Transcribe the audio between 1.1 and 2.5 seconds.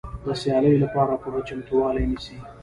پوره چمتووالی نیسي.